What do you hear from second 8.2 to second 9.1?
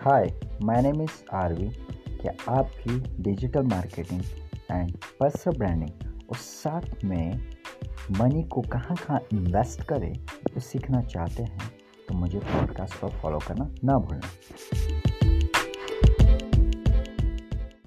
money को कहाँ